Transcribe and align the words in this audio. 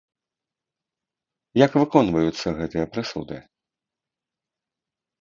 Як 1.65 1.71
выконваюцца 1.83 2.57
гэтыя 2.63 2.91
прысуды? 2.97 3.35